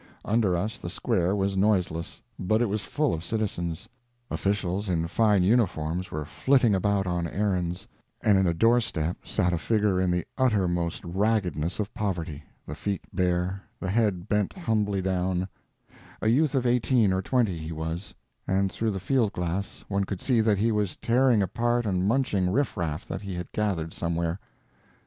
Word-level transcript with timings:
Under 0.25 0.57
us 0.57 0.79
the 0.79 0.89
square 0.89 1.35
was 1.35 1.55
noiseless, 1.55 2.23
but 2.39 2.59
it 2.59 2.65
was 2.65 2.81
full 2.81 3.13
of 3.13 3.23
citizens; 3.23 3.87
officials 4.31 4.89
in 4.89 5.05
fine 5.05 5.43
uniforms 5.43 6.09
were 6.09 6.25
flitting 6.25 6.73
about 6.73 7.05
on 7.05 7.27
errands, 7.27 7.85
and 8.23 8.35
in 8.35 8.47
a 8.47 8.53
doorstep 8.55 9.17
sat 9.23 9.53
a 9.53 9.59
figure 9.59 10.01
in 10.01 10.09
the 10.09 10.25
uttermost 10.39 11.03
raggedness 11.05 11.79
of 11.79 11.93
poverty, 11.93 12.43
the 12.65 12.73
feet 12.73 13.03
bare, 13.13 13.61
the 13.79 13.91
head 13.91 14.27
bent 14.27 14.53
humbly 14.53 15.03
down; 15.03 15.47
a 16.19 16.29
youth 16.29 16.55
of 16.55 16.65
eighteen 16.65 17.13
or 17.13 17.21
twenty, 17.21 17.59
he 17.59 17.71
was, 17.71 18.15
and 18.47 18.71
through 18.71 18.89
the 18.89 18.99
field 18.99 19.31
glass 19.31 19.85
one 19.87 20.03
could 20.05 20.19
see 20.19 20.41
that 20.41 20.57
he 20.57 20.71
was 20.71 20.97
tearing 20.97 21.43
apart 21.43 21.85
and 21.85 22.07
munching 22.07 22.51
riffraff 22.51 23.07
that 23.07 23.21
he 23.21 23.35
had 23.35 23.51
gathered 23.51 23.93
somewhere. 23.93 24.39